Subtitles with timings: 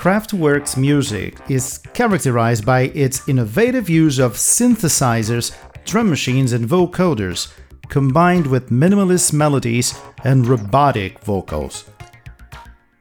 [0.00, 7.52] Kraftwerk's music is characterized by its innovative use of synthesizers, drum machines, and vocoders,
[7.88, 11.84] combined with minimalist melodies and robotic vocals.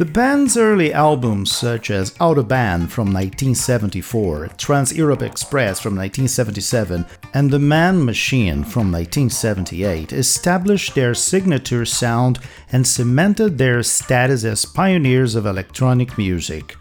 [0.00, 7.04] The band's early albums, such as Autobahn from 1974, Trans Europe Express from 1977,
[7.34, 12.38] and The Man Machine from 1978, established their signature sound
[12.72, 16.76] and cemented their status as pioneers of electronic music.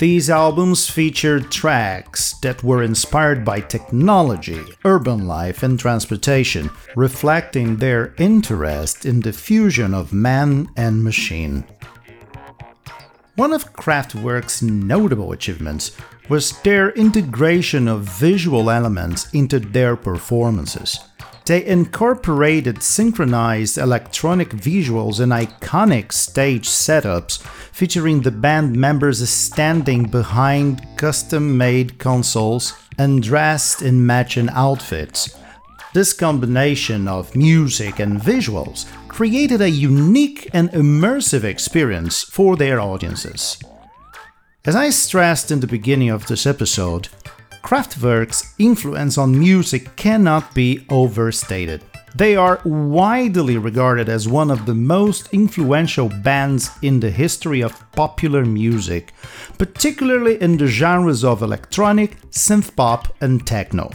[0.00, 8.14] These albums featured tracks that were inspired by technology, urban life, and transportation, reflecting their
[8.16, 11.64] interest in the fusion of man and machine.
[13.36, 15.94] One of Kraftwerk's notable achievements
[16.30, 20.98] was their integration of visual elements into their performances.
[21.46, 27.42] They incorporated synchronized electronic visuals and iconic stage setups
[27.72, 35.36] featuring the band members standing behind custom made consoles and dressed in matching outfits.
[35.92, 43.58] This combination of music and visuals created a unique and immersive experience for their audiences.
[44.64, 47.08] As I stressed in the beginning of this episode,
[47.62, 51.84] Kraftwerk's influence on music cannot be overstated.
[52.14, 57.84] They are widely regarded as one of the most influential bands in the history of
[57.92, 59.12] popular music,
[59.58, 63.90] particularly in the genres of electronic, synth pop, and techno.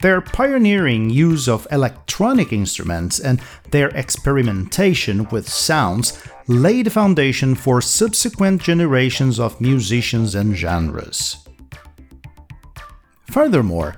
[0.00, 3.40] Their pioneering use of electronic instruments and
[3.70, 11.46] their experimentation with sounds laid the foundation for subsequent generations of musicians and genres.
[13.30, 13.96] Furthermore,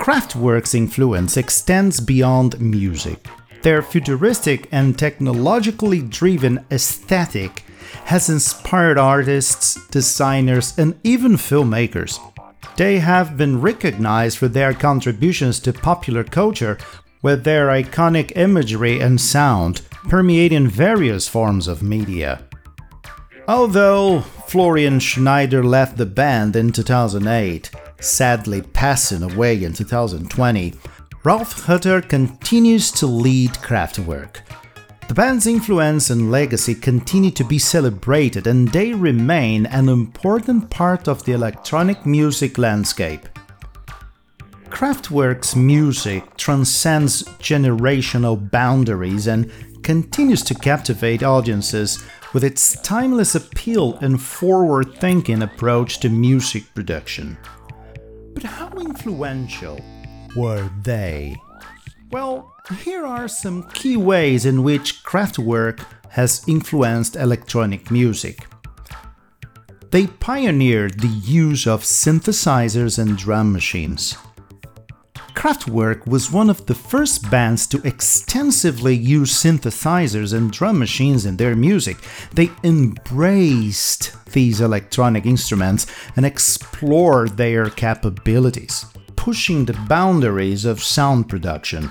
[0.00, 3.26] Kraftwerk's influence extends beyond music.
[3.62, 7.64] Their futuristic and technologically driven aesthetic
[8.04, 12.18] has inspired artists, designers, and even filmmakers.
[12.76, 16.78] They have been recognized for their contributions to popular culture
[17.22, 22.44] with their iconic imagery and sound permeating various forms of media.
[23.48, 27.70] Although Florian Schneider left the band in 2008,
[28.00, 30.74] sadly passing away in 2020,
[31.24, 34.38] Ralf Hutter continues to lead Kraftwerk,
[35.08, 41.08] the band's influence and legacy continue to be celebrated and they remain an important part
[41.08, 43.26] of the electronic music landscape.
[44.68, 49.50] Kraftwerk's music transcends generational boundaries and
[49.82, 52.04] continues to captivate audiences
[52.34, 57.38] with its timeless appeal and forward thinking approach to music production.
[58.40, 59.80] But how influential
[60.36, 61.34] were they?
[62.12, 62.54] Well,
[62.84, 68.46] here are some key ways in which Kraftwerk has influenced electronic music.
[69.90, 74.16] They pioneered the use of synthesizers and drum machines.
[75.48, 81.38] Kraftwerk was one of the first bands to extensively use synthesizers and drum machines in
[81.38, 81.96] their music.
[82.34, 85.86] They embraced these electronic instruments
[86.16, 88.84] and explored their capabilities
[89.16, 91.90] pushing the boundaries of sound production.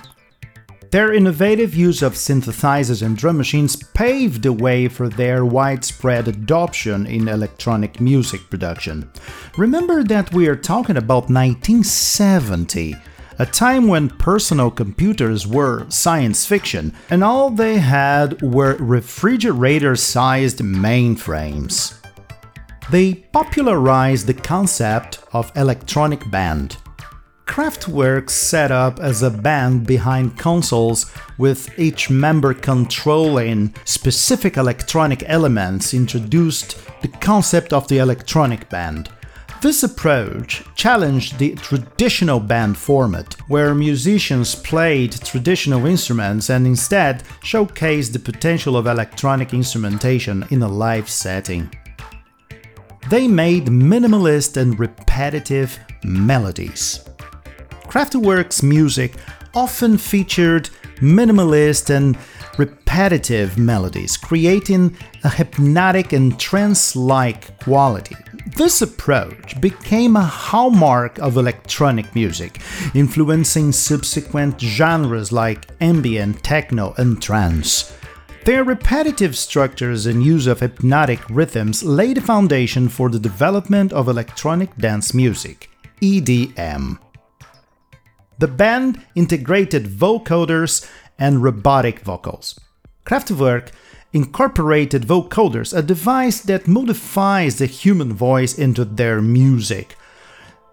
[0.91, 7.07] Their innovative use of synthesizers and drum machines paved the way for their widespread adoption
[7.07, 9.11] in electronic music production.
[9.57, 12.95] Remember that we are talking about 1970,
[13.39, 20.59] a time when personal computers were science fiction and all they had were refrigerator sized
[20.59, 21.93] mainframes.
[22.89, 26.77] They popularized the concept of electronic band.
[27.45, 35.93] Kraftwerk set up as a band behind consoles with each member controlling specific electronic elements
[35.93, 39.09] introduced the concept of the electronic band.
[39.59, 48.13] This approach challenged the traditional band format, where musicians played traditional instruments and instead showcased
[48.13, 51.71] the potential of electronic instrumentation in a live setting.
[53.09, 57.03] They made minimalist and repetitive melodies.
[57.87, 59.15] Kraftwerk's music
[59.55, 62.15] often featured minimalist and
[62.57, 68.15] repetitive melodies, creating a hypnotic and trance like quality.
[68.57, 72.59] This approach became a hallmark of electronic music,
[72.95, 77.95] influencing subsequent genres like ambient, techno, and trance.
[78.45, 84.07] Their repetitive structures and use of hypnotic rhythms laid the foundation for the development of
[84.07, 85.69] electronic dance music,
[86.01, 86.97] EDM.
[88.39, 90.89] The band integrated vocoders
[91.19, 92.59] and robotic vocals.
[93.05, 93.69] Kraftwerk
[94.13, 99.95] incorporated vocoders, a device that modifies the human voice into their music.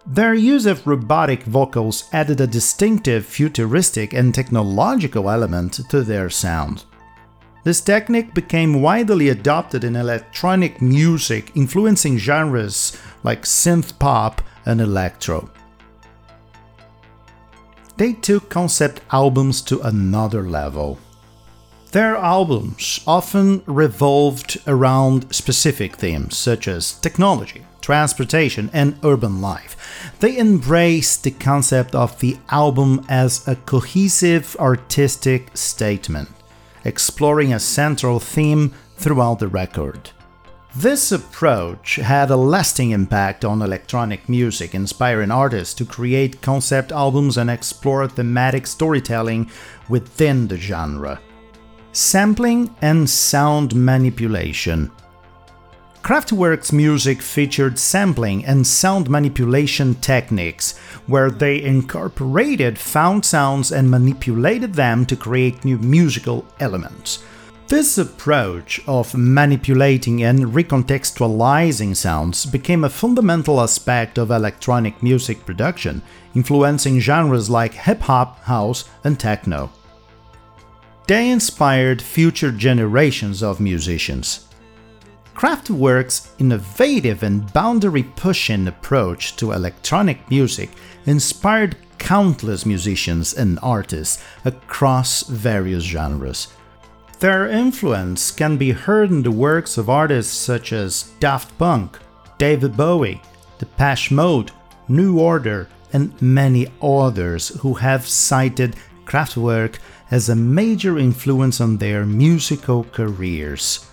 [0.07, 6.85] Their use of robotic vocals added a distinctive futuristic and technological element to their sound.
[7.65, 15.51] This technique became widely adopted in electronic music, influencing genres like synth pop and electro.
[17.97, 20.99] They took concept albums to another level.
[21.95, 29.77] Their albums often revolved around specific themes such as technology, transportation, and urban life.
[30.19, 36.31] They embraced the concept of the album as a cohesive artistic statement,
[36.85, 40.11] exploring a central theme throughout the record.
[40.75, 47.37] This approach had a lasting impact on electronic music, inspiring artists to create concept albums
[47.37, 49.49] and explore thematic storytelling
[49.89, 51.21] within the genre.
[51.97, 54.91] Sampling and sound manipulation.
[56.03, 60.77] Kraftwerk's music featured sampling and sound manipulation techniques,
[61.07, 67.23] where they incorporated found sounds and manipulated them to create new musical elements.
[67.69, 76.03] This approach of manipulating and recontextualizing sounds became a fundamental aspect of electronic music production,
[76.35, 79.71] influencing genres like hip hop, house, and techno.
[81.07, 84.49] They inspired future generations of musicians.
[85.35, 90.71] Kraftwerk's innovative and boundary pushing approach to electronic music
[91.07, 96.49] inspired countless musicians and artists across various genres.
[97.19, 101.99] Their influence can be heard in the works of artists such as Daft Punk,
[102.39, 103.21] David Bowie,
[103.59, 104.53] Depeche Mode,
[104.89, 112.05] New Order, and many others who have cited Kraftwerk has a major influence on their
[112.05, 113.87] musical careers.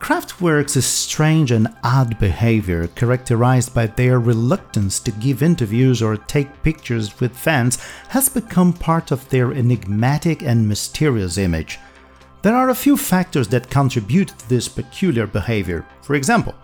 [0.00, 7.20] Kraftwerk's strange and odd behavior, characterized by their reluctance to give interviews or take pictures
[7.20, 7.76] with fans,
[8.08, 11.78] has become part of their enigmatic and mysterious image.
[12.42, 15.84] There are a few factors that contribute to this peculiar behavior.
[16.00, 16.54] For example,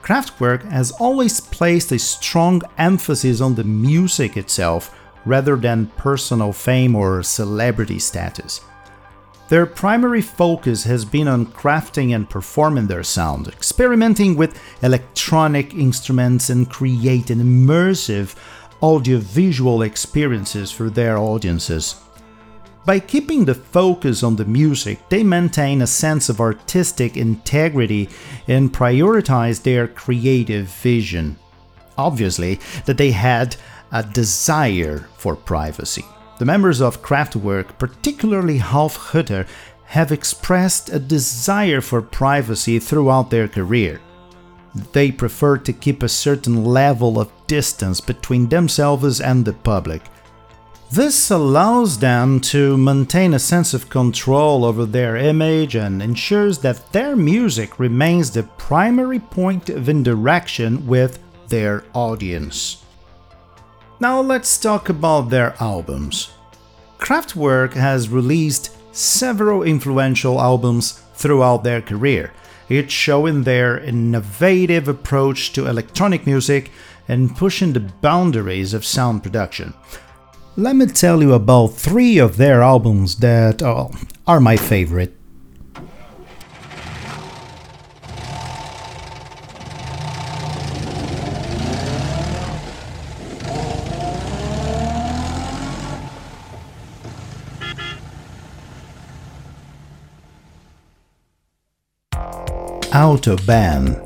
[0.00, 4.94] Kraftwerk has always placed a strong emphasis on the music itself,
[5.26, 8.60] rather than personal fame or celebrity status.
[9.48, 16.50] Their primary focus has been on crafting and performing their sound, experimenting with electronic instruments
[16.50, 18.34] and creating immersive
[18.82, 21.96] audiovisual experiences for their audiences.
[22.84, 28.08] By keeping the focus on the music, they maintain a sense of artistic integrity
[28.46, 31.36] and prioritize their creative vision.
[31.98, 33.56] Obviously, that they had
[33.92, 36.04] a desire for privacy.
[36.38, 39.46] The members of Kraftwerk, particularly Ralf Hutter,
[39.86, 44.00] have expressed a desire for privacy throughout their career.
[44.92, 50.02] They prefer to keep a certain level of distance between themselves and the public.
[50.90, 56.92] This allows them to maintain a sense of control over their image and ensures that
[56.92, 62.84] their music remains the primary point of interaction with their audience.
[63.98, 66.30] Now let's talk about their albums.
[66.98, 72.32] Kraftwerk has released several influential albums throughout their career,
[72.68, 76.70] each showing their innovative approach to electronic music
[77.08, 79.72] and pushing the boundaries of sound production.
[80.56, 83.88] Let me tell you about three of their albums that uh,
[84.26, 85.14] are my favorite.
[102.96, 103.98] Autobahn,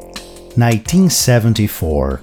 [0.58, 2.22] 1974.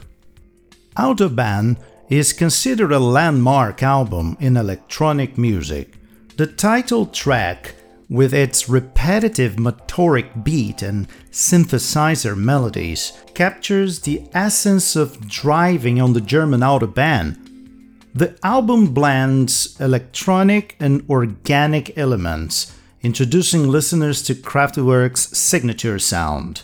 [0.97, 1.77] Autobahn
[2.09, 5.93] is considered a landmark album in electronic music.
[6.35, 7.75] The title track,
[8.09, 16.19] with its repetitive motoric beat and synthesizer melodies, captures the essence of driving on the
[16.19, 17.37] German Autobahn.
[18.13, 22.76] The album blends electronic and organic elements
[23.07, 26.63] introducing listeners to Kraftwerk's signature sound.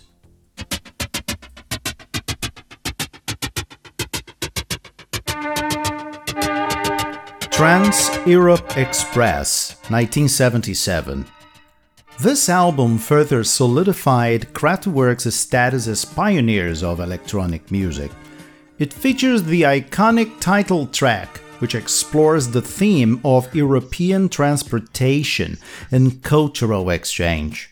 [7.50, 11.26] Trans Europe Express, 1977.
[12.20, 18.12] This album further solidified Kraftwerk's status as pioneers of electronic music.
[18.80, 25.58] It features the iconic title track, which explores the theme of European transportation
[25.92, 27.70] and cultural exchange.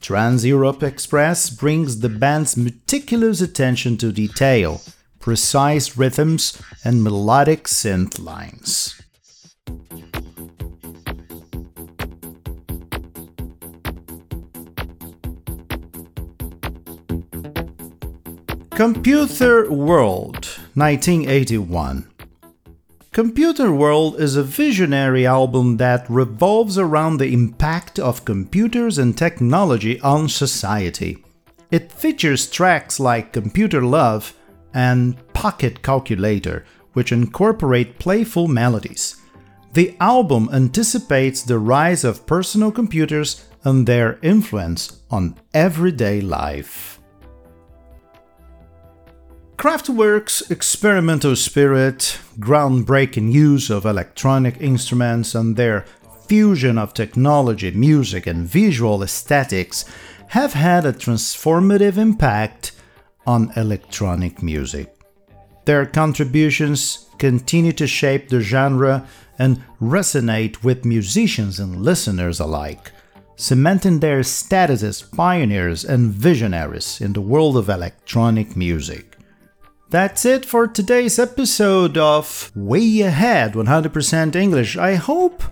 [0.00, 4.80] Trans Europe Express brings the band's meticulous attention to detail,
[5.20, 8.98] precise rhythms, and melodic synth lines.
[18.70, 22.08] Computer World, 1981.
[23.18, 30.00] Computer World is a visionary album that revolves around the impact of computers and technology
[30.02, 31.24] on society.
[31.72, 34.34] It features tracks like Computer Love
[34.72, 39.16] and Pocket Calculator, which incorporate playful melodies.
[39.72, 46.97] The album anticipates the rise of personal computers and their influence on everyday life.
[49.58, 55.84] Kraftwerk's experimental spirit, groundbreaking use of electronic instruments, and their
[56.28, 59.84] fusion of technology, music, and visual aesthetics
[60.28, 62.70] have had a transformative impact
[63.26, 64.94] on electronic music.
[65.64, 69.08] Their contributions continue to shape the genre
[69.40, 72.92] and resonate with musicians and listeners alike,
[73.34, 79.17] cementing their status as pioneers and visionaries in the world of electronic music.
[79.90, 84.76] That's it for today's episode of Way Ahead 100% English.
[84.76, 85.42] I hope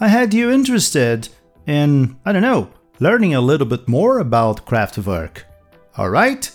[0.00, 1.28] I had you interested
[1.66, 2.70] in, I don't know,
[3.00, 5.42] learning a little bit more about Kraftwerk.
[5.98, 6.50] Alright,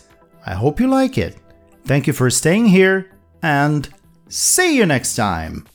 [0.47, 1.37] I hope you like it.
[1.85, 3.11] Thank you for staying here
[3.43, 3.87] and
[4.29, 5.67] see you next time.